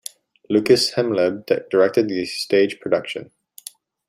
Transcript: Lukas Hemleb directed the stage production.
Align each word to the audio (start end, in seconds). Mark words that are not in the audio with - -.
Lukas 0.49 0.93
Hemleb 0.97 1.45
directed 1.69 2.09
the 2.09 2.25
stage 2.25 2.79
production. 2.79 3.29